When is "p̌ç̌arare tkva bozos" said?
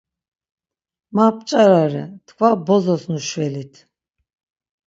1.35-3.03